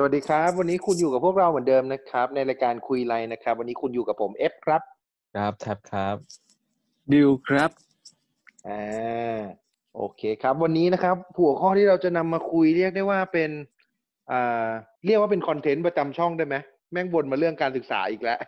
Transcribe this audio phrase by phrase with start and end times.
[0.00, 4.82] สวัสดีครับ วันนี้คุณอยู่กับพวกเราเหมือนเดิมนะครับ ในรายการคุยไรนะครับ วันนี้คุณอยู่กับผมเอฟครับ
[5.36, 6.16] ครับแท็บครับ
[7.10, 7.70] บิวครับ
[8.68, 9.38] อ่า
[9.96, 13.50] โอเคครับ วันนี้นะครับ หัวข้อที่เราจะนำมาคุยเรียกได้ว่าเป็น
[14.30, 14.68] อ่า
[15.06, 16.56] เรียกว่าเป็นคอนเทนต์ประจำช่องได้ไหม
[16.92, 18.38] แม่งวนมาเรื่องการศึกษาอีกแล้ว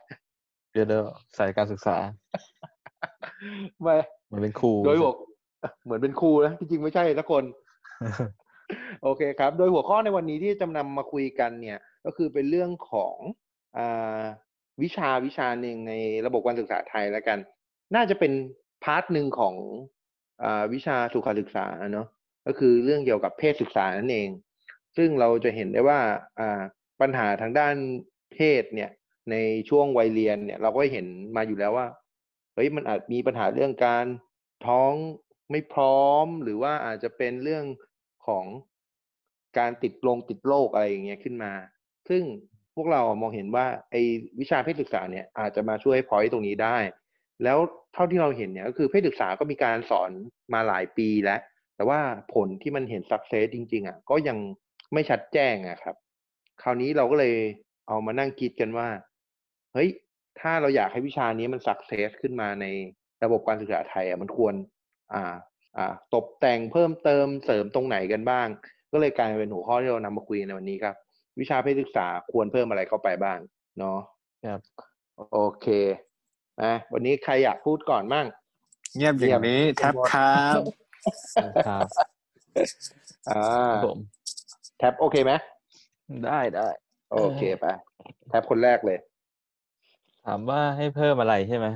[0.73, 1.05] เดี๋ยวเดี๋ยว
[1.38, 1.96] สายการศึกษา
[3.82, 3.96] ไม่
[4.27, 5.12] เหมือนเป็นครูโดยหัว
[5.84, 7.45] เหมือนเป็นครูนะจริงๆไม่ใช่สักคน
[9.02, 13.16] โอเคครับ โดยหัวข้อในวันนี้ที่จะนำมาคุยกันเนี่ย ก็คือเป็นเรื่องของเอ่
[13.78, 13.80] อ
[14.83, 15.92] วิชาวิชาหนึ่งใน
[16.27, 17.38] ระบบการศึกษาไทยแล้วกัน
[17.95, 18.33] น่าจะเป็น
[18.84, 19.55] part หนึ่งของเอ่
[20.42, 22.09] อวิชาสุขศึกษาเนาะ
[22.47, 24.28] ก็คือเรื่องเกี่ยวกับเพศศึกษานั่นเอง
[24.97, 26.00] ซึ่งเราจะเห็นได้ว่า
[27.00, 27.75] ปัญหาทางด้าน
[28.34, 28.91] เพศเนี่ย
[29.30, 29.37] ใน
[29.69, 31.06] ช่วงวัยเรียนเนี่ย เราก็เห็น
[31.37, 31.87] มาอยู่แล้วว่า
[32.55, 34.06] เฮ้ยมันอาจมีปัญหาเรื่องการ
[34.66, 34.92] ท้อง
[35.50, 37.64] ไม่พร้อมหรือว่าอาจจะเป็นเรื่อง
[38.27, 38.45] ของ
[39.59, 41.53] การติดลงติดโรคอะไรอย่างเงี้ยขึ้นมา
[42.09, 42.23] ซึ่ง
[42.77, 44.03] พวกเรามองเห็นว่าไอ้
[44.41, 46.77] วิชาเพศศึกษาเนี่ยอาจจะมาช่วยพอยต์ตรงนี้ได้
[47.45, 47.59] แล้ว
[47.95, 50.11] เท่าที่เราเห็นเนี่ยก็คือเพศศึกษาก็มีการสอน
[50.55, 51.41] มาหลายปีแล้ว
[51.77, 52.01] แต่ว่า
[52.34, 54.39] ผลที่มันเห็นสักเซสจริง ๆอะก็ยัง
[54.93, 55.97] ไม่ชัดแจ้งอะครับ
[56.62, 57.34] คราวนี้เราก็เลย
[57.89, 58.89] เอามานั่งคิดกันว่า
[59.75, 59.91] เฮ้ย
[60.41, 62.67] ถ้าเราอยากให้วิชานี้มันสักเซสขึ้นมาใน
[63.25, 64.55] ระบบการศึกษาไทยอะมันควร
[65.12, 65.34] อ่า
[65.77, 68.48] อ่า ตกแต่งเพิ่มเติมเสริมตรงไหนกันบ้าง
[68.92, 70.94] ก็เลยกลายเป็นหัวข้อที่เรานำมาคุยในวันนี้ครับ
[71.41, 73.38] วิชาเพศศึกษาควรเพิ่มอะไรเข้าไปบ้าง
[73.78, 73.98] เนาะ
[74.44, 74.60] ครับ
[75.32, 75.66] โอเค
[76.62, 78.27] นะวันนี้ใครอยากพูดก่อนมั่ง
[78.97, 80.60] เงียบอย่างนี้แท็บครับ
[81.66, 81.86] ครับ
[83.30, 83.98] อ่าครับผม
[84.78, 85.32] แท็บโอเคไหม
[86.27, 86.69] ได้ได้
[87.12, 87.66] โอเคไป
[88.28, 88.98] แท็บคนแรกเลย
[90.27, 91.66] ถามว่าให้เพิ่มอะไรใช่ไหม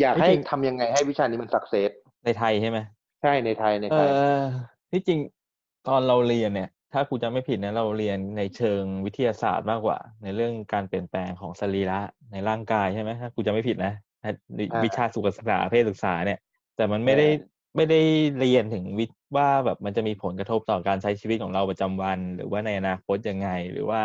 [0.00, 1.90] อยากให้จริงทำยังไงให้วิชานี้มันสักเซส
[2.24, 2.78] ในไทยใช่ไหม
[3.22, 4.46] ใช่ในไทยในเอไทยอ
[4.90, 5.18] ที่จริง
[5.88, 12.00] ตอนเราเรียนเนี่ย ถ้าครูจำไม่ผิดนะเราเรียนในเชิงวิทยาศาสตร์มากกว่า ในเรื่องการเปลี่ยนแปลงของสรีระ
[12.32, 13.92] ในร่างกายใช่ไหมถ้าครูจำไม่ผิดนะ
[14.22, 16.38] ในวิชาสุขศึกษาเพศศึกษาเนี่ย
[16.76, 17.28] แต่มันไม่ได้
[17.76, 18.00] ไม่ได้
[18.40, 24.02] เรียนถึงวิว่าแบบมันจะมีผลกระทบต่อการใช้ชีวิตของเราประจำวัน หรือว่าในอนาคตยังไง หรือว่า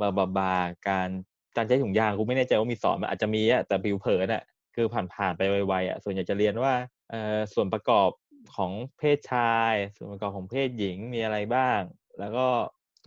[0.00, 0.54] บาบาบา
[0.88, 1.08] การ
[1.56, 4.42] การใช้ถุงยางกูไม่แน่ใจว่ามีสอนมันอาจจะมีอะแต่ผิวเผินอะ
[4.74, 6.72] คือผ่านผ่านๆไปไวๆอะส่วนใหญ่จะเรียนว่า
[7.10, 8.10] เอ่อส่วนประกอบ
[8.56, 11.80] ของเพศชาย ส่วนประกอบของเพศหญิงมีอะไรบ้าง
[12.20, 12.46] แล้วก็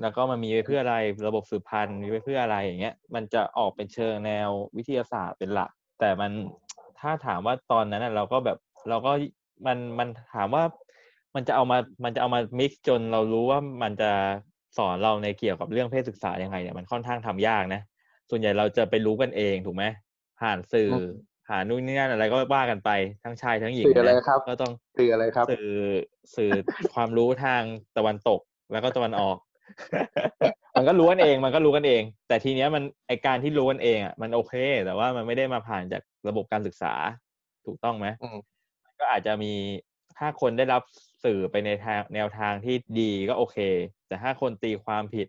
[0.01, 0.97] แล้วก็มันมีไว้เพื่ออะไร
[1.28, 5.69] ระบบสืบพันธุ์มีไว้เพื่ออะไรอย่างเงี้ยมันจะออกเป็นเชิงแนววิทยาศาสตร์เป็นหลัก
[6.00, 6.31] แต่มัน
[7.00, 8.57] ถ้าถามว่าตอนนั้นน่ะเราก็แบบ
[8.90, 9.12] เราก็
[9.68, 10.63] มันมันถามว่า
[11.35, 14.12] มันจะเอามามันจะเอามา mix จนเรารู้ว่ามันจะ
[14.78, 17.81] สอนเราในเกี่ยวกับเรื่องเพศศึกษายังไงเนี่ยมันค่อนข้างทำยากนะ
[18.29, 19.84] ส่วนใหญ่เราจะไปรู้กันเองถูกไหม
[20.40, 20.90] ผ่านสื่อ
[21.47, 22.89] อืมผ่านนู่นนี่นั่นอะไรก็ว่ากันไป
[23.23, 25.69] ทั้งชายทั้งหญิงสื่ออะไรนะครับ ก็ต้องสื่ออะไรครับ สื่อ
[26.35, 26.51] สื่อ
[26.94, 27.61] ความรู้ทาง
[27.97, 28.39] ตะวันตก
[28.72, 29.38] แล้วก็ตะวันออก
[30.78, 34.53] มันก็รู้กันเอง มันก็รู้กันเอง แต่ทีเนี้ยมันไอการที่รู้กันเองอะมันโอเค
[34.85, 36.94] แต่ว่ามันไม่ได้มาผ่านจากระบบการศึกษา
[37.66, 38.38] ถูกต้องไหมอืม
[39.00, 39.53] ก็อาจจะมี
[40.17, 40.81] ถ้าคนได้รับ
[41.23, 43.57] สื่อไปในทางแนวทางที่ดีก็โอเค
[44.07, 45.27] แต่ถ้าคนตีความผิด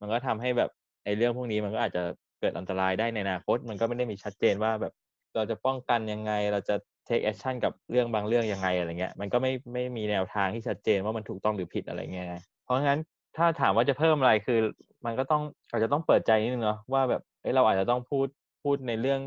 [0.00, 0.70] มันก็ทำให้แบบ
[1.04, 2.02] ไอ้เรื่องพวกนี้มันก็อาจจะ
[2.40, 4.92] เกิดอันตรายได้ในอนาคต มันก็ไม่ได้มีชัดเจนว่าแบบ
[5.36, 6.76] เราจะป้องกันยังไง เราจะ
[7.08, 12.28] take action กับเรื่องบางเรื่องยังไงอะไรเงี้ย มันก็ไม่ไม่มีแนวทางที่ชัดเจนว่ามันถูกต้องหรือผิดอะไรเงี้ย
[12.64, 13.00] เพราะงั้น
[13.36, 14.60] ถ้าถามว่าจะเพิ่มอะไรคือ
[15.06, 18.26] มันก็ต้องอาจจะต้องเปิดใจนิดนึงเนาะว่าแบบเอ้เราอาจจะต้องพูด
[18.62, 19.20] พูดในเรื่อง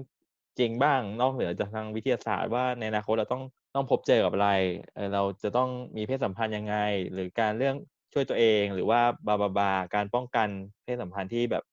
[0.60, 3.44] จริงบ้าง นอกเหนือจากทางวิทยาศาสตร์ว่าในอนาคตเราต้อง
[3.76, 4.52] ต้องพบเจอกับอะไร
[4.96, 6.76] เเราจะต้องมีเพศสัมพันธ์ยังไง
[7.14, 7.76] หรือการเรื่อง
[8.14, 10.48] ช่วยตัวเองหรือว่าบาบาบาการป้องกัน
[10.84, 11.64] เพศสัมพันธ์ที่แบบ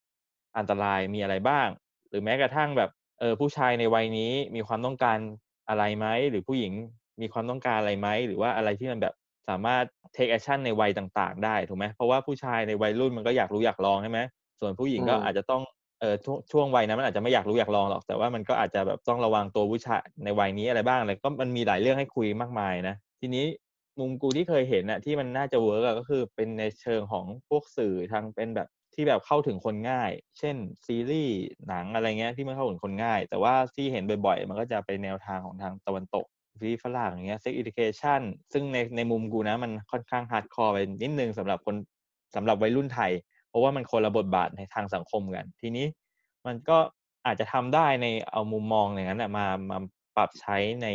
[0.59, 1.69] อันตรายมีอะไรบ้าง
[2.09, 5.19] หรือแม้กระทั่งแบบ เออผู้ชายในวัยนี้มีความต้องการ
[5.69, 6.73] อะไรไหมหรือผู้หญิง
[7.21, 9.15] มีความต้องการอะไรไหมหรือว่าอะไรที่มันแบบ
[9.49, 9.85] สามารถ
[10.17, 14.21] take action ในวัยต่างๆ ได้ถูกไหมเพราะว่าผู้ชายในวัยรุ่นมันก็อยากรู้อยากลองใช่ไหม
[14.61, 15.63] ส่วนผู้หญิงก็อืมอาจจะต้อง
[16.01, 23.45] เออช่วงช่วงวัยนั้นมันอาจจะไม่อยากรู้อยากลองหรอก แต่ว่ามันก็อาจจะแบบต้องระวังตัวผู้ชายในวัยนี้อะไรบ้างอะไรก็มันมีหลายเรื่องให้คุยมากมายนะทีนี้
[24.01, 30.57] มุมกูที่เคยเห็นน่ะที่มันน่าจะ work ก็คือเป็นในเชิงของพวกสื่อทางเป็นแบบ ที่แบบเข้าถึงคนง่าย เช่น
[30.87, 31.37] ซีรีส์
[31.69, 36.25] หนังอะไรเงี้ยที่มันเข้าถึงคนง่าย แต่ว่าที่เห็นบ่อยๆ มันก็จะไปแนวทางของทางตะวันตก
[36.59, 38.21] ซีรีส์ฝรั่งอย่างเงี้ย sex education
[38.53, 41.77] ซึ่งในในมุมกูนะ มันค่อนข้าง hardcore ไปนิดนึงสำหรับคน
[42.35, 43.13] สำหรับวัยรุ่นไทย
[43.49, 45.87] เพราะว่ามันคนละบทบาทในทางสังคมกัน ทีนี้
[46.47, 46.79] มันก็
[47.27, 49.79] อาจจะทำได้ในเอามุมมองอย่างนั้นนะมามา
[50.17, 50.89] ปรับใช้ใน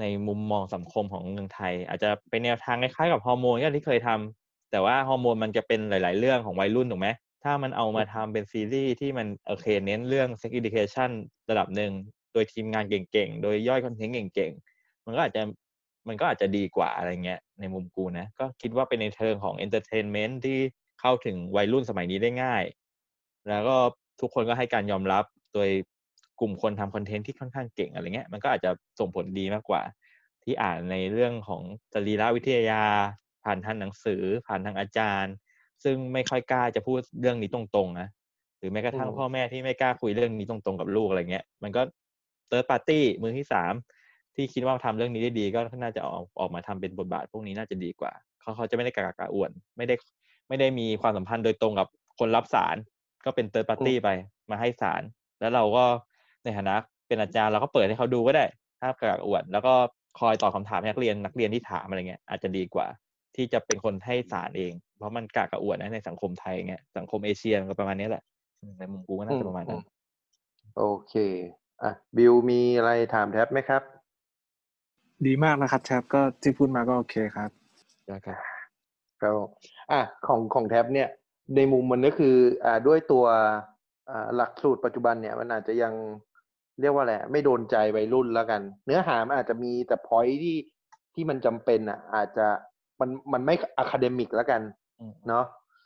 [0.00, 7.08] ในมุมมองสังคมของเมืองไทย อาจจะเป็นแนวทางคล้ายๆกับฮอร์โมนที่เคยทำแต่ว่าฮอร์โมนมันจะเป็นหลาย ๆ เรื่องของวัยรุ่นถูกไหม
[7.42, 11.10] ถ้ามันเอามาทำเป็นซีรีส์ที่มันโอเคเน้นเรื่อง sex education
[11.50, 11.92] ระดับหนึ่ง
[12.32, 15.42] โดยทีมงานเก่งๆ โดยย่อยคอนเทนต์เก่งๆ มันก็อาจจะ
[16.08, 20.58] มันก็อาจจะดีกว่าอะไรเงี้ยในมุมกูนะ ก็คิดว่าเป็นในเชิงของ entertainment ที่
[21.00, 22.64] เข้าถึงวัยรุ่นสมัยนี้ได้ง่าย
[23.48, 23.76] แล้วก็
[24.20, 25.24] ทุกคนก็ให้การยอมรับ
[25.54, 25.70] โดย
[26.40, 29.82] กลุ่มคนทำคอนเทนต์ที่ค่อนข้างเก่งอะไรเงี้ยมันก็อาจจะส่งผลดีมากกว่า
[30.44, 31.62] ที่อ่านในเรื่องของ
[31.92, 32.84] สรีรวิทยา
[33.44, 35.34] ผ่านทางหนังสือ ผ่านทางอาจารย์
[35.84, 38.08] ซึ่งไม่ค่อยกล้าจะพูดเรื่องนี้ตรงๆนะ
[38.58, 41.82] หรือแม้กระทั่งอืมพ่อแม่ที่ไม่กล้าคุยเรื่องนี้ตรงๆกับลูกอะไรเงี้ย มันก็
[42.48, 43.72] เติร์ดปาร์ตี้มือที่สาม
[44.36, 49.94] ที่คิดว่าทำเรื่องนี้ได้ดีก็น่าจะออกออกมาทำเป็นบทบาทพวกนี้น่าจะดีกว่าเขาเขาจะไม่ได้กากากระอ่วน ไม่ได้
[50.48, 51.88] ไม่ได้มีความสัมพันธ์โดยตรงกับ
[52.18, 52.76] คนรับสาร
[53.24, 54.08] ก็เป็นเติร์ดปาร์ตี้ไป
[54.50, 55.02] มาให้สาร
[55.40, 55.84] แล้วเราก็
[56.44, 56.74] ในฐานะ
[57.08, 58.44] เป็นอาจารย์เราก็เปิดให้เขาดูก็ได้
[58.80, 59.72] ถ้ากากากระอ่วน แล้วก็
[60.20, 62.86] คอยตอบคำถามให้นักเรียนนักเรียนที่ถามอะไรเงี้ยอาจจะดีกว่า
[63.38, 68.22] ที่จะเป็นคนให้สารเอง เพราะมันกากระอ่วนนะในสังคมไทยเงี้ยสังคมเอเชียมันก็ประมาณนี้แหละ
[68.60, 69.82] อืมในมุมกูก็น่าจะประมาณนั้น
[70.76, 71.14] โอเค
[71.82, 73.82] อะบิวมีอะไรถามแท็บไหมครับ
[75.26, 77.50] ดีมากนะครับแชปก็ที่พูดมาก็โอเคครับ
[78.12, 78.38] นะครับ
[79.22, 79.30] ก็
[79.92, 81.08] อะของของแท็บเนี่ย
[81.56, 83.24] ในมุมมันก็คือ อ่าด้วยตัว
[84.10, 85.94] อ่าหลักสูตรปัจจุบันเนี่ย มันอาจจะยัง
[86.80, 90.56] เรียกว่าอะไรไม่โดนใจวัยรุ่นแล้วกัน เนื้อหามันอาจจะมีแต่พอยที่
[91.14, 92.46] ที่มันจำเป็นอะ อาจจะ
[93.00, 94.60] มันมันไม่ academic แล้วกัน
[95.00, 95.44] อืมเนาะ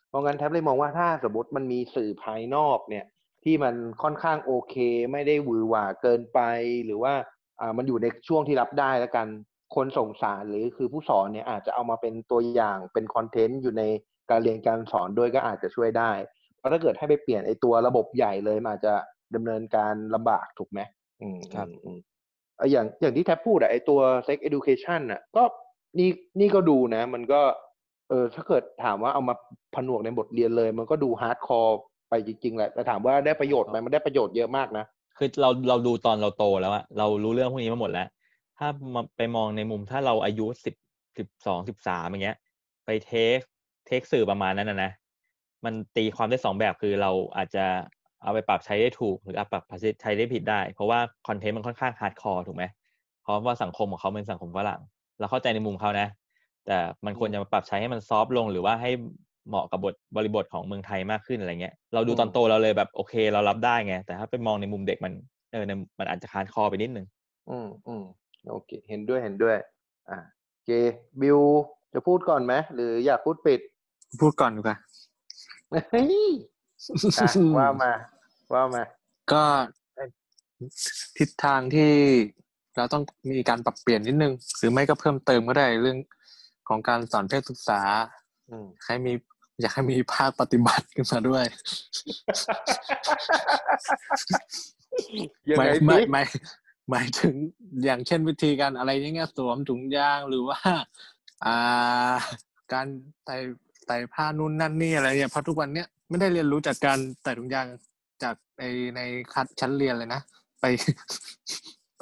[0.09, 3.05] เพราะงั้นแท็บเลยมองว่าถ้าสมมติมันมีสื่อภายนอกเนี่ย
[3.45, 4.75] ที่มันค่อนข้างโอเค
[5.13, 6.41] ไม่ได้หวือหวาเกินไป
[6.85, 7.15] หรือว่า
[7.61, 9.27] อ่ามันอยู่ในช่วงที่รับได้แล้วกัน
[9.75, 13.83] คนส่งสารหรือคือผู้สอนเนี่ยอาจจะเอามาเป็นตัวอย่างเป็น content อยู่ใน
[14.31, 16.11] การเรียนการสอนด้วยก็อาจจะช่วยได้
[16.59, 18.95] เพราะถ้าเกิดให้ไปเปลี่ยนไอ้ตัวระบบใหญ่เลยมันอาจจะ
[19.35, 20.81] ดำเนินการลำบากถูกไหม
[21.23, 21.99] อืมครับอืมอืม
[22.57, 25.43] เอ่ออย่างอย่างที่แท็บพูดอะไอ้ตัว sex education อะก็
[25.99, 26.09] นี่
[26.41, 27.41] นี่ก็ดูนะ มันก็
[28.09, 29.35] เออถ้าเกิดถามว่าเอามา
[29.75, 31.77] ผนวกในบทเรียนเลย มันก็ดู hardcore
[32.11, 34.85] ไปจริงๆแหละแต่ถามว่าได้ประโยชน์ไหมมันได้ประโยชน์เยอะมากนะ
[35.19, 38.09] คือเราเราดูตอนเราโตแล้วอะเรารู้เรื่องพวกนี้มาหมดแล้ว
[38.59, 40.75] ถ้ามาไปมองในมุมถ้าเราอายุสิบ
[41.19, 42.37] สิบสองสิบสามอย่างเงี้ย
[42.85, 43.39] ไป take
[43.87, 44.91] take สื่อประมาณนั้นนะนะ
[45.65, 47.65] มันตีความได้สองแบบคือเราอาจจะ
[48.23, 49.63] เอาไปปรับใช้ได้ถูก หรือเอาปรับ
[50.03, 50.99] ใช้ได้ผิดได้ เพราะว่า
[51.29, 52.65] content มันค่อนข้าง hardcore ถูกไหม
[53.23, 54.81] เพราะว่าสังคมของเขาเป็นสังคมฝรั่ง
[55.19, 56.09] เราเข้าใจในมุมเขานะ
[56.67, 56.77] แต่
[57.07, 58.91] มันควรจะมาปรับใช้ให้มัน soft ลงหรือว่าให้
[59.49, 65.13] เหมาะกับบทบริบทของเมืองไทยมากขึ้นอะไรเงี้ย เราดูตอนโตเราเลยแบบโอเค เรารับได้ไง แต่ถ้าไปมองในมุมเด็กมัน
[65.53, 67.07] เออในมันอาจจะ hardcore ไปนิดนึง
[67.51, 68.05] อืมอืม
[68.51, 69.57] โอเค เห็นด้วยเห็นด้วย
[70.11, 70.19] อ่า
[70.51, 70.71] โอเค
[71.21, 71.41] บิว
[71.93, 73.61] จะพูดก่อนไหมหรืออยากพูดปิด
[74.21, 74.77] พูดก่อนดีกว่า
[75.91, 76.29] เฮ้ย
[77.19, 77.93] อะว่ามา
[78.53, 78.83] ว่ามา
[79.33, 79.45] ก็
[81.17, 81.93] ทิศทางที่
[82.77, 85.99] เราต้องมีการปรับเปลี่ยนนิดนึง หรือไม่ก็เพิ่มเติมก็ได้เรื่อง
[86.69, 87.81] ของการสอนเพศศึกษา
[88.49, 89.13] อืมให้มี
[89.61, 91.45] อยากให้มีภาคปฏิบัติขึ้นมาด้วย
[95.49, 96.27] ยังหมาไงยหมายสิหมาย
[96.91, 97.35] หมายถึง
[97.85, 100.61] อย่างเช่นวิธีการอะไรอย่างเงี้ยสวมถุงยางหรือว่า
[101.45, 102.15] อ่า
[102.73, 102.87] การ
[103.25, 103.37] ใส่
[103.87, 107.67] ใส่ผ้านู่นนั่นนี่อะไรเนี่ยเพราะทุกวันเนี้ยไม่ได้เรียนรู้จากการใส่ถุงยาง
[108.23, 108.63] จากใน
[108.97, 109.01] ใน
[109.33, 110.21] คัดชั้นเรียนเลยนะ
[110.61, 110.65] ไป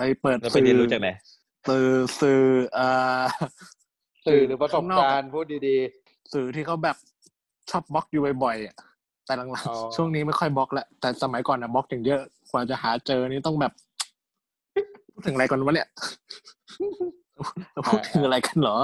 [0.00, 1.08] ไปเปิดแล้วไปเรียนรู้จากไหน
[1.68, 1.88] สื่อ
[2.20, 2.42] สื่อ
[2.74, 2.86] เอ่
[3.20, 3.22] อ
[4.26, 5.76] สื่อหรือประสบข้งนอกการณ์พูดดี
[6.32, 6.96] สื่อที่เขาแบบ
[7.70, 8.76] ชอบบล็อกอยู่บ่อยๆอะ
[9.26, 12.20] แต่หลังอ๋อๆช่วงนี้ไม่ค่อยบล็อกแล้วแต่สมัยก่อนนะบล็อกอย่างเยอะ
[12.50, 13.72] กว่าจะหาเจอนี่ต้องแบบ
[15.12, 15.88] พูดถึงอะไรกันวะเนี่ย
[17.72, 18.76] เราพูดถึงอะไรกันเหรอ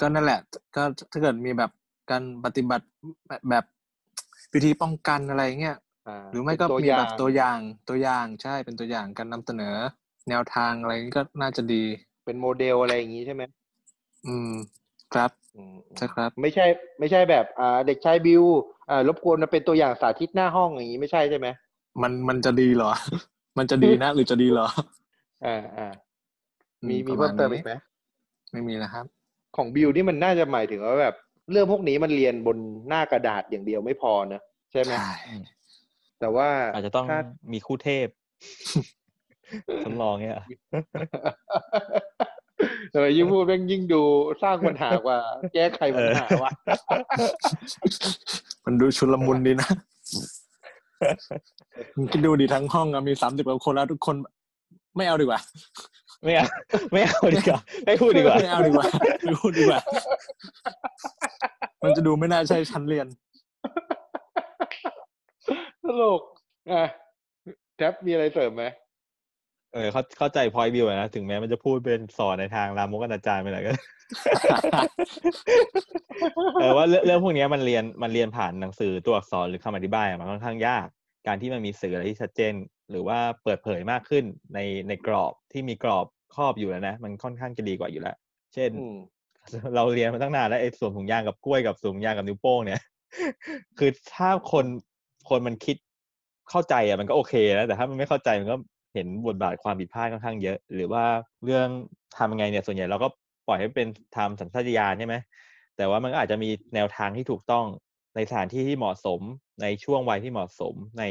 [0.00, 0.40] ก็นั่นแหละ
[0.76, 1.70] ก็ถ้าเกิดมีแบบ
[2.10, 2.86] การปฏิบัติ
[3.28, 3.64] แบบแบบ
[4.54, 9.74] วิธีป้องกันอะไรเงี้ยๆาหรือไม่ก็เป็นมีแบบย่างตัวอย่างตัวอย่างใช่เป็นตัวอย่างการนำเสนอ
[10.28, 11.82] แนวทางอะไรนี่ก็น่าจะดี
[12.24, 13.42] เป็นโมเดลอะไรอย่างนี้ใช่ไหม
[14.26, 14.52] อืม
[15.14, 16.66] ครับอืมใช่ครับ ไม่ใช่
[16.98, 18.42] ไม่ใช่แบบอ่าเด็กชายบิว
[18.90, 21.48] อ่ารบกวนมาเป็นตัวอย่างสาธิตหน้าห้องอย่างนี้ไม่ใช่ใช่ไหม
[22.02, 22.90] มันมันจะดีเหรอ
[23.58, 24.68] มันจะดีนะ หรือจะดีเหรอ
[25.46, 25.88] อ่าอ่า
[26.82, 27.74] อืมีมีประเพิ่มเติมนี้อีกไหม
[28.52, 29.04] ไม่มีแล้วครับ
[29.56, 31.14] ของบิวนี่มันน่าจะหมายถึงว่าแบบ
[31.50, 34.40] เรื่องพวกนี้มันเรียนบนหน้ากระดาษอย่างเดียวไม่พอนะ
[34.72, 35.12] ใช่ไหมใช่
[36.20, 37.18] แต่ว่าอาจจะต้องถ้า
[37.52, 38.06] มีคู่เทพ
[39.84, 40.40] ทดลองเนี่ย
[42.92, 44.02] ทำไมยิ่งพูดแม่งยิ่งดู
[44.42, 45.18] สร้างปัญหากว่า
[45.54, 46.52] แก้ไขปัญหาวะ
[48.64, 49.70] มันดูชุลมุนดีนะ
[51.94, 54.16] มึงคิดดูดิทั้งห้องอะมีสามสิบกว่าคนแล้วทุกคน
[54.96, 55.40] ไม่เอาดีกว่า
[56.24, 56.46] ไม่เอา
[56.92, 58.86] ไม่เอาดีกว่าไม่พูดดีกว่าไม่เอาดีกว่า
[59.22, 59.80] ไม่พูดดีกว่า
[61.82, 63.06] มันจะดูไม่น่าใช่ชั้นเรียน
[65.84, 66.22] ตลก
[66.72, 66.84] อะ
[67.76, 68.64] แท็บมีอะไรเสริมไหม
[69.76, 73.72] เออเข้าเข้าใจพอยบิวนะถึงแม้มันจะพูดเป็นสอนในทางรามกอนาจารย์ไปหน่อยก็
[76.60, 80.86] เออว่าเรื่องเรื่องพวกเนี้ยมันเรียนมันเรียนผ่านหนังสือตัวอักษรหรือคำอธิบายอะมันค่อนข้างยาก
[81.26, 82.52] การที่มันมีสื่ออะไรที่ชัดเจน
[82.90, 88.16] หรือว่าเปิดเผยมากขึ้นในในกรอบที่มีกรอบครอบอยู่แล้วนะ มันค่อนข้างจะดีกว่าอยู่แล้ว
[88.54, 88.96] เช่นอืม
[89.74, 92.80] เราเรียนมาตั้งนานแล้วไอ้สวมถุงยางกับกล้วยกับสวมถุงยางกับนิ้วโป้งเนี่ย
[93.78, 94.66] คือถ้าคน
[95.28, 95.76] คนมันคิด
[96.50, 98.56] เข้าใจอะมันก็โอเคนะแต่ถ้ามันไม่เข้าใจมันก็
[98.96, 101.04] เห็นบทบาทความผิดพลาดค่อนข้างเยอะ หรือว่า
[101.44, 101.68] เรื่อง
[102.16, 103.08] ทำยังไงเนี่ยส่วนใหญ่เราก็
[103.46, 105.16] ปล่อยให้เป็นทำสัญชาตญาณใช่ไหม
[105.76, 107.66] แต่ว่ามันก็อาจจะมีแนวทางที่ถูกต้อง
[108.16, 109.20] ในสถานที่ที่เหมาะสม
[109.62, 111.04] ในช่วงวัยที่เหมาะสม ใน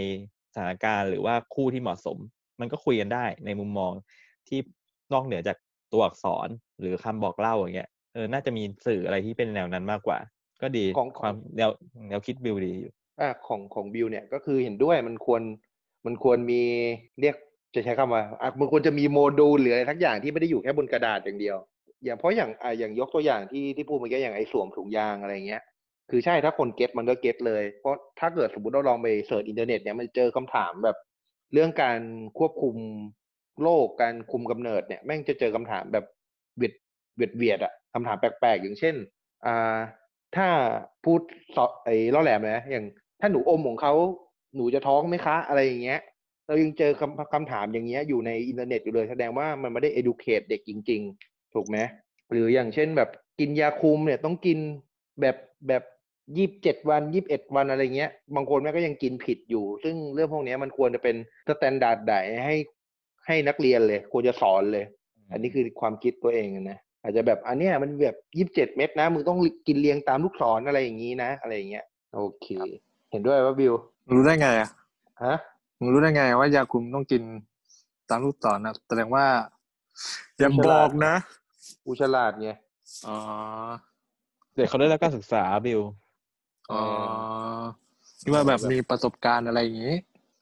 [0.54, 2.18] สถานการณ์หรือว่าคู่ที่เหมาะสม
[2.60, 3.92] มันก็คุยกันได้ในมุมมอง
[4.48, 4.60] ที่
[5.14, 5.58] นอกเหนือจาก
[5.94, 6.48] ตัวอักษร
[6.80, 10.18] หรือคำบอกเล่าอย่างเงี้ยเออน่าจะมีสื่ออะไรที่เป็นแนวนั้นมากกว่า
[10.62, 11.70] ก็ดีของความแนว
[12.10, 15.42] แนวคิดบิวดีอยู่อะของของบิลเนี่ยก็คือเห็นด้วยมันควร
[16.06, 16.62] มันควรมี
[17.20, 17.36] เรียก
[17.76, 21.58] จะใช้คำว่าอะมันควรจะมีโมดูลหรืออะไรสักอย่างที่ไม่ได้อยู่แค่บนกระดาษอย่างเดียว
[22.04, 25.62] อย่างเพราะอย่างอะอย่างยกตัวอย่างที่ที่พูดเมื่อกี้อย่างไอ้สวมถุงยางอะไรเงี้ย
[26.10, 30.98] คือใช่ถ้าคน get มันก็ get เลย เพราะถ้าเกิดสมมติเราลองไป search อินเทอร์เน็ตเนี่ยมันเจอคำถามแบบ
[31.54, 32.00] เรื่องการ
[32.38, 32.76] ควบคุม
[33.62, 36.06] โรคการคุมกำเนิดเนี่ยแม่งจะเจอคำถามแบบ
[36.58, 36.74] เวียด
[37.18, 38.96] เวียดเวียดอะคำถามแปลกๆ อย่างเช่น
[39.46, 39.78] อ่า
[40.36, 40.48] ถ้า
[41.06, 41.22] พูด
[41.56, 42.86] สอไอ้ล่อแหลมนะอย่าง
[43.22, 43.94] ถ้าหนูอมของเขา
[44.56, 46.00] หนูจะท้องไหมคะ อะไรอย่างเงี้ย
[46.48, 51.78] เรายังเจอคำคำถามอย่างเงี้ยอยู่ในอินเทอร์เน็ตอยู่เลยแสดงว่ามันไม่ได้ educate เด็กจริง ๆ ถูกไหม
[52.32, 53.10] หรืออย่างเช่นแบบ
[53.40, 54.58] กินยาคุมเนี่ยต้องกิน
[55.22, 55.38] แบบ
[55.68, 55.84] แบบ
[56.38, 61.16] ยี่สิบเจ็ดวันยี่สิบเอ็ดวันอะไรเงี้ย บางคนแม่ก็ยังกินผิดอยู่ ซึ่งเรื่องพวกเนี้ยมันควรจะเป็น
[61.50, 62.14] standard ใด
[62.46, 62.56] ให้
[63.26, 64.86] ให้นักเรียนเลย ควรจะสอนเลย
[65.32, 71.86] อันนี้คือความคิดตัวเองนะอาจจะแบบอันเนี้ยมันแบบยี่สิบเจ็ดเม็ดนะมึงต้องกินเรียงตามลูกศรอะไรอย่างนี้นะ อะไรอย่างเงี้ย
[72.16, 72.48] โอเค
[73.12, 73.74] เห็นด้วยว่าบิว
[74.12, 74.70] รู้ได้ไงอะ
[75.24, 75.36] ฮะ
[75.80, 77.24] มึงรู้ได้ไงว่ายาคุมต้องกิน
[78.10, 79.26] ตามลูกศรนะแสดงว่า
[80.38, 81.14] อย่าบอกนะ
[81.84, 82.50] กูฉลาดไง
[83.08, 83.16] อ๋อ
[84.56, 85.82] เด็กเขาได้รับการศึกษาบิว
[86.72, 86.84] อ๋อ
[88.22, 89.96] ที่ว่าแบบมีประสบการณ์อะไรอย่างงี้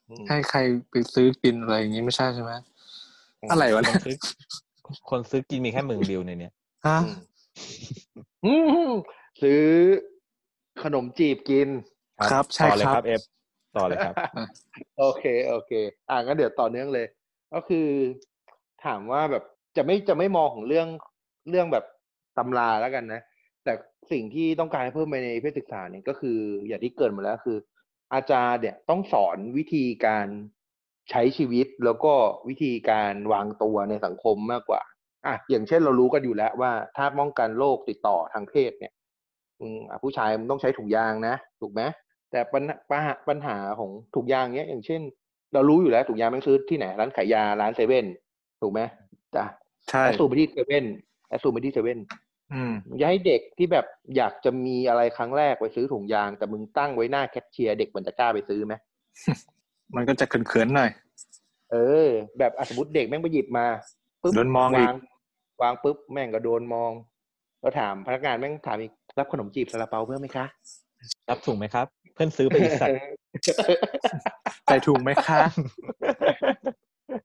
[0.10, 0.60] อืมให้ใคร
[0.90, 2.52] ไปซื้อกินอะไรอย่างงี้ไม่ใช่ใช่ไหม
[3.52, 4.16] อะไรวะคเนี่นยซื้อ
[5.10, 6.54] คนซื้อกินมีแค่มึงบิวในเนี้ย
[6.88, 6.98] ฮะ
[8.46, 8.92] อืมอืม
[9.42, 9.64] ซื้อ
[10.84, 11.70] ขนมจีบกิน
[12.32, 13.22] ครับ ใช่ต่อเลยคครัรับบเอฟ
[13.78, 14.16] ต่อเลยครับ
[15.00, 15.72] โอเคโอเค
[16.10, 17.08] อะงั้นเดี๋ยวต่อเนื่องเลย
[17.54, 17.88] ก็คือ
[18.86, 19.44] ถามว่าแบบ
[19.78, 20.88] จะไม่จะไม่มองของเรื่อง
[21.50, 21.86] เรื่องแบบ
[22.38, 23.22] ตำราแล้วกันนะ
[23.64, 23.74] แต่
[24.12, 26.38] สิ่งที่ต้องการให้เพิ่มไปในเพศศึกษาเนี่ยก็คือ
[26.68, 27.58] อย่างที่เกินมาแล้วคือ
[28.14, 30.28] อาจารย์เนี่ยต้องสอนวิธีการ
[31.10, 32.14] ใช้ชีวิตแล้วก็
[32.50, 34.82] วิธีการวางตัวในสังคมมากกว่า
[35.26, 38.94] อะอย่างเช่นเรารู้กันอยู่แล้วว่า ถ้าป้องกันโรคติดต่อทางเพศเนี่ย
[40.04, 41.82] ผู้ชายมันต้องใช้ถุงยางนะถูกไหม
[42.34, 45.02] แต่ปัญหาปัญหาปัญหาของถุงยางเนี้ย อย่างเช่น
[45.54, 48.06] เรารู้อยู่แล้วถุงยางมันซื้อที่ไหนร้านขายยาร้านเซเว่น
[48.62, 48.82] ถูกไหม
[49.36, 49.46] จ้ะ
[49.90, 50.86] ใช่ assume ไปที่เซเว่น
[51.30, 52.00] assume ไปที่เซเว่น
[52.54, 53.86] อืมอย่าให้เด็กที่แบบ
[54.18, 58.74] อยากจะมีอะไรครั้งแรกไปซื้อถุงยาง แต่มึงตั้งไว้หน้าแคชเชียร์เด็กมันจะกล้าไปซื้อไหม
[59.96, 60.90] มันก็จะเขินๆหน่อย
[61.72, 61.76] เอ
[62.06, 62.08] อ
[62.40, 63.66] แบบอะสมมติเด็กแม่งไปหยิบมา
[64.22, 64.96] ปุ๊บโดนมองอีกวาง
[65.62, 66.92] วางปุ๊บแม่งก็โดนมอง
[67.62, 70.46] เราถามพนักงานแม่งถามอีกรับขนมจีบซาลาเปาเพิ่มไหมคะ
[71.30, 72.98] รับถุงไหมครับ เพื่อนซื้อไปอีกสัตว์
[74.66, 75.40] ใส่ถุงไหมคะ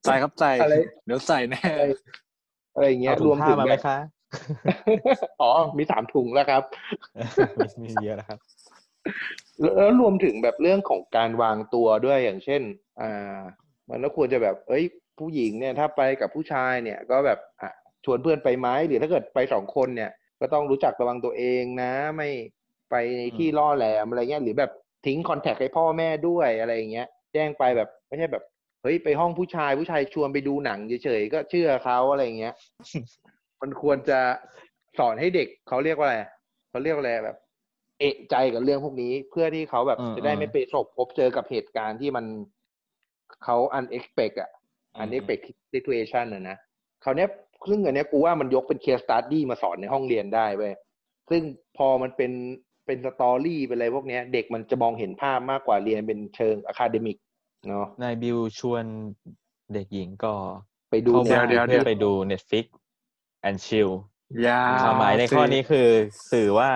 [0.05, 0.75] ใส่ครับใส่อะไร
[1.07, 1.85] เดี๋ยวใส่แน่อะไร
[2.75, 3.99] อะไรอย่างเงี้ยเอาถุรงวมผ้าถึงมาไหมแบบคะ
[5.41, 6.63] อ๋อ มีสามถุงแล้วครับ
[7.59, 8.39] มีมีเยอะนะครับ
[9.61, 12.63] แล้วแล้วรวมถึงแบบเรื่องของการวางตัวด้วยอย่างเช่น
[13.01, 13.39] อ่า
[13.91, 14.85] มันก็ควรจะแบบ เอ้ย
[15.19, 17.71] ผู้หญิงเนี่ย ถ้าไปกับผู้ชายเนี่ย ก็แบบอะ
[18.05, 22.29] ชวนเพื่อนไปไหมหรือถ้าเกิดไปสองคนเนี่ย ก็ต้องรู้จักระวังตัวเองนะ ไม่
[22.91, 24.73] ไปในที่ล่อแหลมอะไรเงี้ยหรือแบบ
[25.07, 28.45] ทิ้งคอนแทคให้พ่อแม่ด้วยอะไรอย่างเงี้ยแจ้งไปแบบไม่ใช่แบบ
[28.83, 32.55] เฮ้ยไปห้องผู้ชายผู้ชายชวนไปดูหนังเฉยๆก็เชื่อเขาอะไรอย่างเงี้ย
[33.61, 34.19] มันควรจะ
[34.99, 36.19] สอนให้เด็กเขาเรียกว่าอะไร
[36.71, 37.39] เขาเรียกว่าอะไรแบบ
[38.01, 42.25] เอะใจกับเรื่องพวกนี้ เพื่อที่เขาแบบอืมจะได้อืมไม่ไปประสบพบเจอกับเหตุการณ์ที่มัน
[43.45, 44.51] เขา unexpect อะ
[45.03, 45.43] unexpect
[45.73, 46.57] situation อะนะ
[47.05, 47.29] คราวเนี้ย
[47.69, 50.73] ซึ่งอันเนี้ยกูว่ามันยกเป็น case study มาสอนในห้องเรียนได้เว้ย
[51.31, 51.43] ซึ่ง
[51.77, 52.33] พอมันเป็น
[52.89, 57.17] เป็น story เป็นอะไรพวกเนี้ย เด็กมันจะมองเห็นภาพมากกว่าเรียนเป็นเชิง academic
[57.69, 58.85] เนาะนายบิวชวน
[59.75, 60.33] เด็กหญิงก็
[60.91, 62.67] ไปดูเข้าเดี๋บ้ายวนเดี๋ยวเพื่อไปดู Netflix
[63.49, 63.91] and chill
[64.47, 65.89] ยาความหมายในข้อนี้คือ
[66.33, 66.71] สื่อว่า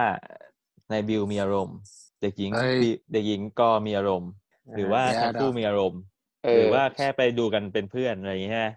[0.91, 1.77] นายบิวมีอารมณ์
[2.23, 4.31] เด็กหญิงเฮ้ยบิเด็กหญิงก็มีอารมณ์
[4.77, 6.01] หรือว่าอย่าทั้งคู่ด่ามีมีอารมณ์
[6.45, 8.69] เอหอรือว่าแค่ไปดูกันเป็นเพื่อนอะไรอย่างเงี้ยใช่ไหม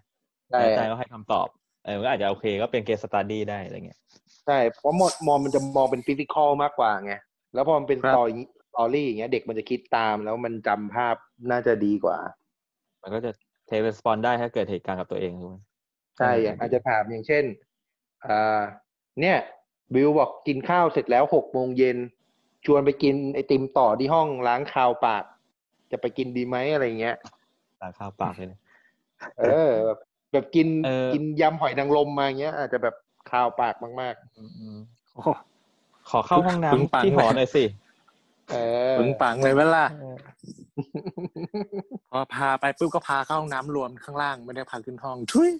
[0.49, 1.47] ใช่แล้วอาจารย์ก็ให้คำตอบ
[1.85, 3.99] เออมันก็อาจจะโอเคก็เป็น case study ได้อะไรเงี้ย
[4.45, 7.13] ใช่เพราะมองมองมันจะมองเป็นฟิสิกอลมากกว่าไง
[7.53, 11.15] แล้วพอมันเป็นครัสบตอรี่สตอรี่อย่างเงี้ย เด็กมันจะคิดตามแล้วมันจำภาพ
[11.51, 12.17] น่าจะดีกว่า
[13.01, 13.31] มันก็จะ
[13.69, 15.57] take response ได้ถ้าเกิดเหตุการณ์กับตัวเองถูกไหม
[16.17, 17.43] ใช่อย่างอาจจะถามอย่างเช่น
[18.25, 18.59] อ่า
[19.21, 19.37] เนี่ย
[19.93, 21.97] บิวบอกกินข้าวเสร็จแล้วหกโมงเย็น
[22.65, 25.23] ชวนไปกินไอติมต่อที่ห้องล้างคาวปาก
[25.91, 27.15] จะไปกินดีไหมอะไรเงี้ย
[27.81, 28.59] ตาข้าวปากเลยนะ
[29.39, 29.73] เออ
[30.35, 32.95] แบบแบบกินเออกินยำหอยนางรมมาเงี้ย อาจจะแบบ
[33.29, 34.77] คาวปากมากอืมอืม
[35.13, 35.29] โอ้โห
[36.09, 37.63] ขอเข้าห้องปึ้งปังน้ำที่หอเลยหน่อยสิ
[38.51, 38.57] เอ
[38.93, 40.15] อปึงปังเลยเวล่ะเออ
[42.11, 45.51] พอพาไปปุ๊บก็พาเข้าห้องน้ำรวมข้างล่างไม่ได้พาขึ้นห้องทุย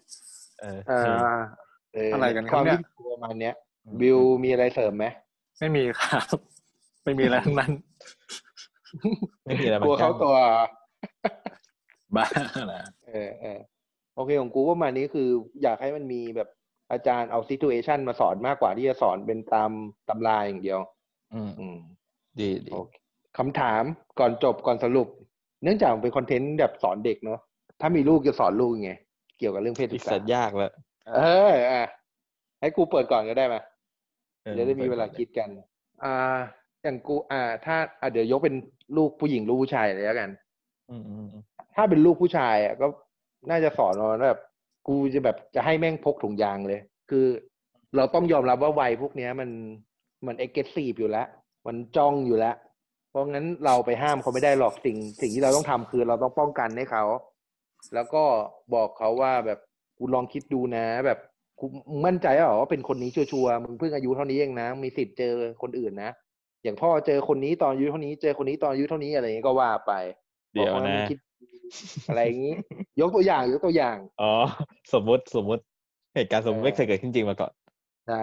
[0.62, 1.38] เอออ่า
[1.94, 3.53] เอะไรกันครับความเนี่ยคิดประมาณเนี้ย
[4.00, 5.05] บิวมีอะไรเสริมไหม
[5.60, 6.38] ไม่มีครับ
[7.03, 7.72] ไม่มีอะไรทั้งนั้น
[9.44, 10.36] ไม่มีอะไรกลัวเขาตัว
[12.15, 12.25] บ้า
[12.74, 13.60] นะเออเออ
[14.15, 15.29] โอเคของกูประมาณนี้คือ
[15.63, 16.50] อยากให้มันมีแบบ
[16.91, 19.72] อาจารย์เอาซิ t u เอชันมาสอนมากกว่าที่จะสอนเป็นตาม
[20.10, 20.79] ตำราอย่างเดียว
[21.34, 21.77] อืมอืม
[22.39, 22.93] ดีดีโอเค
[23.38, 23.84] คำถาม
[24.19, 25.07] ก่อนจบก่อนสรุป
[25.63, 27.39] เนื่องจากมันเป็นคอนเทนต์แบบสอนเด็กเนาะ
[27.81, 28.91] ถ้ามีลูกจะสอนลูกยังไง
[29.38, 30.72] เกี่ยวกับเรื่องเพศศึอีกกษาสัตว์ยากแล้ว
[31.15, 31.86] เอออะ
[32.62, 33.55] ให้กูเปิดก่อนก็ได้ไหม
[34.45, 35.50] ออจะได้มีเวลาคิดกัน
[36.03, 36.38] อ่า
[36.84, 38.55] อย่างกู อ่า ถ้าอ่าเดี๋ยวยกเป็น
[38.98, 40.29] ลูกผู้หญิงลูกผู้ชายเลยแล้วกัน
[40.89, 41.43] อืมอืมอืม
[41.75, 42.88] ถ้าเป็นลูกผู้ชายอะก็
[43.49, 44.39] น่าจะสอนว่าแบบ
[44.87, 47.25] กูจะแบบจะให้แม่งพกถุงยางเลย คือ
[47.95, 49.49] เราต้องยอมรับว่าวัยพวกเนี้ยมัน
[50.27, 51.27] มันเอ็กเซซีฟอยู่แล้ว
[51.67, 52.55] มันจ้องอยู่แล้ว
[53.09, 57.03] เพราะงั้นเราไปห้ามเขาไม่ได้หรอกสิ่ง สิ่งที่เราต้องทำคือเราต้องป้องกันให้เขา
[57.93, 58.23] แล้วก็
[58.73, 59.59] บอกเขาว่าแบบ
[59.97, 61.19] กูลองคิดดูนะ แบบ
[61.59, 66.11] กูมึงมั่นใจเหรอว่าเป็นคนนี้ชัวร์ๆมึงเพิ่งอายุเท่านี้เองนะมีสิทธิ์เจอคนอื่นนะ
[66.63, 69.93] อย่างพ่อเจอคนนี้ตอนอายุเท่านี้เจอคนนี้ตอนอายุเท่านี้อะไรอย่างเงี้ยก็ว่าไป
[70.51, 71.19] เดี๋ยวบอกานะมึงคิด
[72.07, 72.55] อะไรอย่างนี้
[72.99, 74.33] ยกตัวอย่างยกตัวอย่าง อ๋อ
[74.93, 75.63] สมมุติสมมุติ
[76.15, 77.51] เหตุการณ์สมมติเออไม่เคยเกิดขึ้นจริงมาก่อน
[78.07, 78.21] ใช่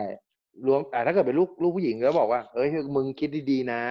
[0.66, 3.82] รวมแต่ถ้าเกิดเป็นลูกลูกผู้หญิงก็บอกว่าเอ้ยมึงคิดดีๆนะ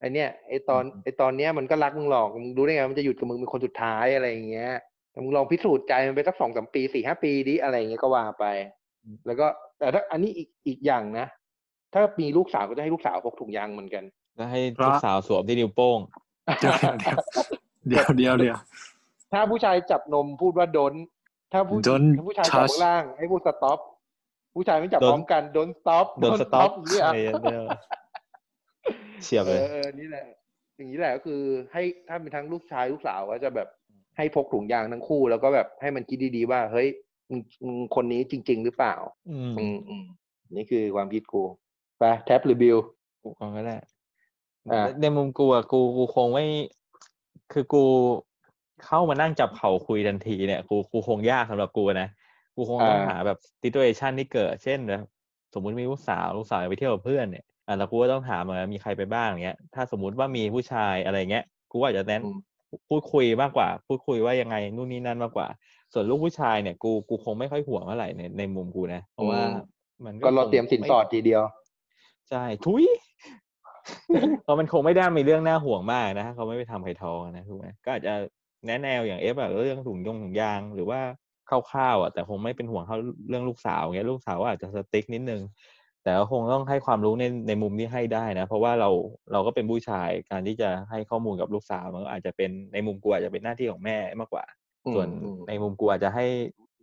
[0.00, 4.72] ไอเนี้ยไอตอนอืมไอตอนเนี้ยมันก็รักมึงหรอกมึงรู้ได้ไงมันจะหยุดกับมึงเป็นคนสุดท้ายอะไรอย่างเงี้ย
[5.10, 8.44] แต่มึงลองพิสูจน์ใจมันไปสักสองสามปีสี่ห้าปีดิอะไรอย่างเงี้ยก็ว่าไป
[9.26, 9.46] แล้วก็
[9.78, 11.26] แต่ถ้าอันนี้อีกอีกอย่างนะ
[11.94, 14.04] ถ้ามีลูกสาวก็จะให้ลูกสาวพกถุงยางเหมือนกัน
[14.36, 15.98] แล้วให้ลูกสาวสวมที่นิ้วโป้ง
[17.88, 18.58] เดี๋ยวเดี๋ยวเดี๋ยวเดี๋ยว
[19.32, 20.92] ถ้าผู้ชายจับนมพูดว่าโดน
[21.52, 23.78] ถ้าผู้ Don't ถ้าผู้ชายจับ touch ข้างล่างให้พูดสต็อป
[24.54, 27.60] ผู้ชายไม่จับ Don't พร้อมกันโดนสต็อปโดนสต็อปอย่างเงี้ยอะไรอย่างเงี้ย
[29.22, 30.26] เฉียบเอเลยอเออนี่แหละ
[30.76, 31.40] อย่างนี้แหละก็คือ
[31.72, 33.68] ให้ถ้าเป็นทั้งลูกชายลูกสาวก็จะแบบ
[34.16, 36.88] ให้พกถุงยางทั้งคู่ แล้วก็แบบให้มันคิดดีๆว่า เฮ้ย
[37.30, 38.94] มึงมึงคนนี้จริง ๆ หรือเปล่า
[39.30, 40.04] อืมอืมอืม
[40.56, 41.42] นี่คือความคิดกู
[41.98, 42.78] ไปแท็บหรือบิว
[43.22, 43.76] กูก่อนก็ได้
[44.72, 46.46] อ่าในมุมกูอะกูกูคงไม่
[47.52, 47.84] คือกู
[48.86, 52.08] เข้ามานั่งจับเข่าคุยทันทีเนี่ยกูกูคงยากสำหรับกูนะ
[52.56, 55.06] กูคงต้องหาแบบ situation ที่เกิด เช่นแบบ
[55.54, 62.38] สมมุติมีลูกสาวลูกสาวไปเที่ยวกับเพื่อนเนี่ยอะแล้วกูก็ต้องถามว่ามีใครไปบ้างเงี้ย ถ้าสมมุติว่ามีผู้ชายอะไรเงี้ยกูก็อาจจะแนะนอืม
[62.88, 65.48] พูดคุยมากกว่า พูดคุยว่ายังไงนู่นนี่นั่นมากกว่า
[65.92, 69.54] ส่วนลูกผู้ชายเนี่ย กูกูคงไม่ค่อยห่วงเท่าไหร่ในในมุมกูนะ เพราะว่าอืม
[70.04, 71.42] มันก็เราคงเตรียมสินไสอดทีเดียว
[72.30, 72.84] ใช่ทุย
[74.44, 78.12] เพราะมันคงไม่ได้มีเรื่องน่าห่วงมากนะเขาไม่ไปทำไข่ทองนะถูกไหมก็อาจจะ
[78.66, 81.00] แนะแนวอย่างเอฟอะเรื่องถุงยงถุงยางหรือว่า
[81.48, 82.96] คร่าวๆอะแต่คงไม่เป็นห่วงเขา
[83.28, 85.42] เรื่องลูกสาวเงี้ยลูกสาวอาจจะสติ๊กนิดนึง
[86.04, 88.90] แต่ก็คงต้องให้ความรู้ในในมุมที่ให้ได้นะ เพราะว่าเรา
[89.32, 94.44] เราก็เป็นผู้ชายการที่จะให้ข้อมูลกับลูกสาวมันก็อาจจะเป็นในมุมกูอาจจะเป็นหน้าที่ของแม่มากกว่า
[94.94, 95.08] ส่วน
[95.48, 96.26] ในมุมกูอาจจะให้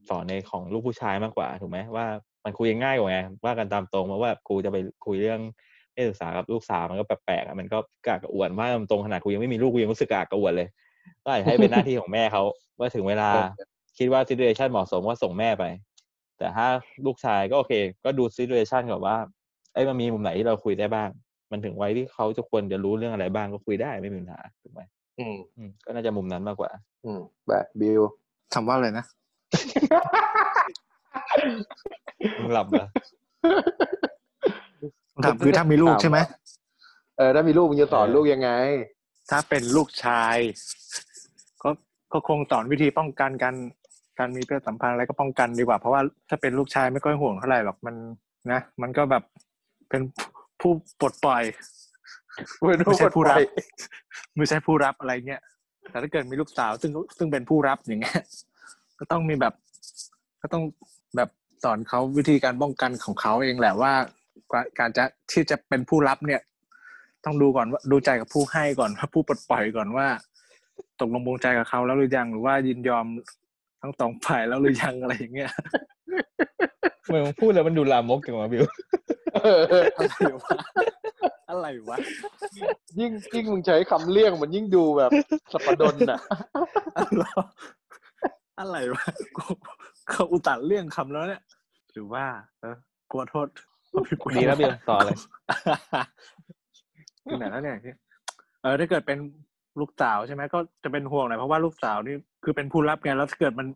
[0.10, 2.06] สอนในของลูกผู้ชายมากกว่าถูกไหมว่า
[2.46, 5.40] มันคุยง่ายกว่าไงว่ากันตามตรงเพราว่ากูจะไปคุยเรื่อง
[6.00, 10.68] เพศศึกษากับลูกสาวมันก็แปลกๆอะมันก็กากระอ่วนว่าตรงขนาดกูยังไม่มีลูกกูยังรู้สึกกากระอ่วนเลย
[11.24, 12.44] ก็อาจจะให้เป็นหน้าที่ของแม่เขา
[12.80, 13.30] ว่าถึงเวลา
[13.98, 15.64] คิดว่าซิ t u เ t ชันเหมาะสมก็ส่งแม่ไป
[16.38, 16.68] แต่ถ้า
[17.06, 17.74] ลูกชายก็โอเค
[18.06, 19.16] ก็ดูซิ t u เ t ชันก่อนว่า
[19.74, 21.10] ไอ้ยมันมีมุมไหนที่เราคุยได้บ้าง
[21.52, 24.82] มันถึงไว้ที่เขาจะควรจะรู้เรื่องอะไรบ้างก็คุยได้ไม่มีปัญหาถูกไหม
[25.20, 26.72] อืมอืมก็น่าจะมุมนั้นมากกว่า
[27.06, 28.02] อืมแบบบิว
[28.54, 29.06] คำว่าอะไรนะ
[32.40, 32.86] มึงหลับเหรอ
[35.26, 36.18] ถามคือถ้ามีลูกใช่ไหม
[37.18, 38.50] เออถ้ามีลูกมึงจะสอนเออลูกยังไง
[39.30, 40.38] ถ้าเป็นลูกชาย
[41.64, 41.70] ก็
[42.14, 43.56] ก็คงสอนวิธีป้องกันการ
[44.20, 47.96] การมีเพศสัมพันธ์อะไรก็ป้องกันดีกว่า เพราะว่าถ้าเป็นลูกชายไม่ค่อยห่วงเท่าไหร่หรอกมัน
[48.52, 49.24] นะ มันก็แบบ
[49.90, 50.02] เป็น
[50.62, 51.44] ผู้ปลดปล่อย
[52.88, 53.38] ไม่ใช่ผู้รับ
[54.38, 55.42] ไม่ใช่ผู้รับอะไรเงี้ย
[55.90, 58.20] แต่ถ้าเกิดมีลูกสาวซึ่งซึ่งเป็นผู้รับอย่างเงี้ย
[59.00, 59.54] ก็ต้องมีแบบ
[60.42, 60.64] ก็ต้อง
[61.16, 61.30] แบบ
[61.64, 63.94] สอนเขาวิธีการป้องกันของเขาเองแหละว่า
[64.54, 66.42] การการจะที่จะเป็นผู้รับเนี่ย
[67.26, 70.08] ต้องดูก่อนว่าดูใจกับผู้ให้ก่อนว่าผู้ปลดปล่อยก่อนว่า
[71.00, 73.06] ตกลงปรงใจกับเขาแล้วหรือยังหรือว่ายินยอม
[73.82, 75.52] ทั้งสองฝ่ายแล้วหรือยังอะไรอย่างเงี้ย
[77.04, 78.66] ทำไมมึงพูดแล้วมันดูลามกจังวะบิว
[79.44, 79.62] เออ
[79.98, 80.50] อะไรวะ
[81.50, 81.98] อะไรวะ
[83.00, 85.12] ยิ่งยิ่งมึงใช้คำเลี่ยงมันยิ่งดูแบบ
[85.54, 86.20] สัปดนน่ะ
[88.60, 89.06] อะไรวะ
[89.38, 89.44] กู
[90.10, 91.42] เขาอุตัดเรื่องคำแล้วเนี่ย
[91.92, 92.26] หรือว่า
[92.62, 92.76] เออ
[93.12, 93.48] กลัวโทษ
[94.36, 95.16] ดีแล้วบิวต่อเลย
[97.26, 97.78] ที่ไหนแล้วเนี่ย
[98.62, 99.20] เออถ้าเกิดเป็น
[99.80, 103.68] ลูกสาวใช่ไหมก็จะเป็นห่วงหน่อยเพราะว่าลูกสาวนี่คือเป็นผู้รับไงแล้วถ้าเกิดมัน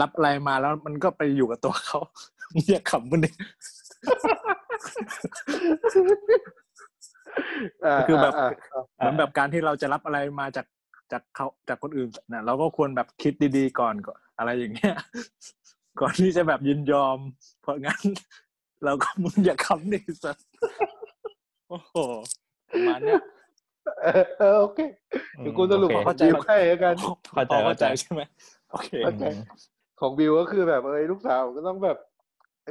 [0.00, 2.00] รับอะไรมาแล้วมันก็ไปอยู่กับตัวเขา
[2.66, 3.30] เรียกขำมันดิ
[5.92, 6.22] คือแบบ
[7.84, 8.50] อ่าคือแบบอ่า
[8.96, 10.66] เหมือนแบบการที่เราจะรับอะไรมาจาก
[11.12, 14.94] จากเขาจากคนอื่นนะเราก็ควรแบบคิดดีๆก่อนก่อนอะไรอย่างเงี้ย
[16.00, 17.18] ก่อนที่จะแบบยินยอม
[17.62, 18.00] เพราะงั้น
[18.84, 20.38] เราก็มึงอย่าคำดิสัส
[21.68, 21.96] โอ้โห
[22.70, 23.20] ประมาณเนี้ย
[24.02, 24.78] เออเออโอเค
[25.38, 26.96] เดี๋ยวกูสรุปโอของเคบิวให้แล้วกัน
[27.34, 28.22] เข้าใจพอเข้าใจเข้าใจใช่ไหม
[28.70, 29.24] โอเคเข้าใจ
[30.00, 31.98] ของบิวก็คือแบบเอ้ยลูกสาวก็ต้องแบบ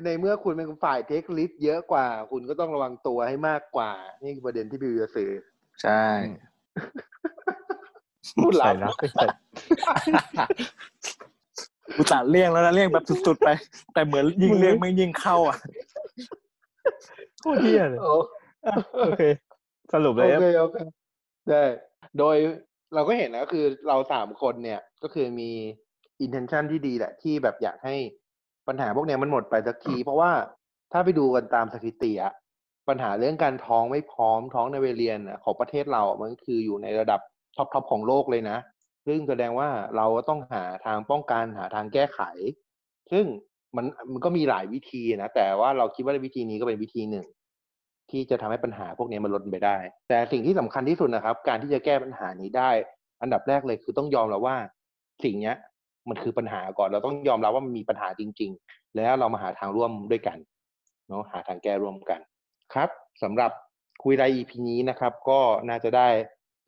[0.06, 5.32] ในเมื่อคุณเป็นฝ่ายเทคลิสเยอะกว่า คุณก็ต้องระวังตัวให้มากกว่า นี่คือประเด็นที่บิวจะสื่อ
[5.84, 6.04] ใช่
[8.42, 9.26] พูดหลัใส่บรักใส่
[11.96, 13.50] กูตัดเลี่ยงแล้วนะเลี่ยงแบบสุดๆไป
[13.94, 15.58] แต่เหมือนยิ่งเลี่ยงไม่ยิ่งเข้าอะ
[17.44, 18.14] โคตรเที่ยเลยโอ้
[18.66, 19.24] อะโอเค
[19.94, 20.78] สรุปโอเลยเคโอเค
[21.50, 21.64] ได้
[22.20, 22.36] โดย
[22.96, 25.52] เราก็เห็นนะก็คือเราสามคนเนี่ย ก็คือมี
[26.26, 27.96] intention ที่ดีแหละ ที่แบบอยากให้
[28.68, 30.32] ปัญหาพวกเนี้ยมันหมดไปสักที เพราะว่า
[30.92, 32.34] ถ้าไปดูกันตามสถิติอะ
[32.90, 37.20] ปัญหาเรื่องการท้องไม่พร้อมท้องในวัยเรียนอะของประเทศเราอะมันคืออยู่ในระดับ
[37.56, 38.58] ท็อปทอปของโลกเลยนะ
[39.08, 42.22] ซึ่งแสดงว่าเราก็ต้องหาทางป้องกันหาทางแก้ไข
[43.12, 43.26] ซึ่ง
[43.78, 47.26] มันมันก็มีหลายวิธีนะแต่ว่าเราคิดว่าวิธีนี้ก็เป็นวิธีหนึ่ง
[48.12, 49.78] ที่จะทำให้ปัญหาพวกนี้มันลดไปได้
[50.10, 52.72] แต่สิ่งที่สำคัญที่สุดนะครับ การที่จะแก้ปัญหานี้ได้
[53.22, 54.58] อันดับแรกเลยคือต้องยอมรับว่า
[55.24, 55.56] สิ่งเนี้ย
[56.10, 60.38] มันคือปัญหาก่อนเราต้องยอมรับว่ามันมีปัญหาจริง ๆ แล้วเรามาหาทางร่วมด้วยกัน
[61.08, 62.20] เนาะหาทางแก้ร่วมกัน
[62.74, 62.90] ครับ
[63.24, 63.52] สำหรับ
[64.04, 66.08] คุยราย EP นี้นะครับ ก็น่าจะได้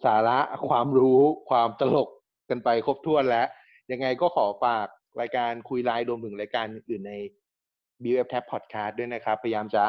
[0.06, 0.38] สาระ
[0.70, 2.10] ความรู้ความตลก
[2.50, 3.48] กันไปครบถ้วนแล้ว
[3.92, 4.88] ยังไงก็ขอฝาก
[5.22, 7.14] รายการคุยไลน์รวมถึงรายการอื่นใน
[8.04, 9.84] BF Tab Podcast ด้วยนะครับ พยายามจะ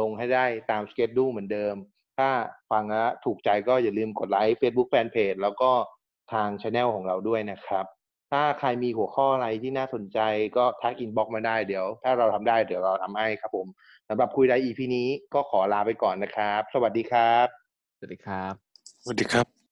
[0.00, 1.74] ลงให้ได้ตาม schedule เหมือนเดิม
[2.18, 2.30] ถ้า
[2.70, 5.70] ฟังแล้วถูกใจก็อย่าลืมกดไลค์ Facebook Fanpage แล้วก็
[6.32, 7.86] ทางช anel ของเราด้วยนะครับ
[8.32, 10.18] ถ้าใครมีหัวข้ออะไรที่น่าสนใจ
[10.56, 13.66] ก็ทัก inbox มาได้เดี๋ยว ถ้าเราทำได้เดี๋ยวเราทำให้ครับผม
[14.08, 17.46] สำหรับคุยไลน์ EP นี้ก็ขอลาไปก่อนนะครับ สวัสดีครับ
[17.98, 18.54] สวัสดีครับ
[19.02, 19.59] สวัสดีครับ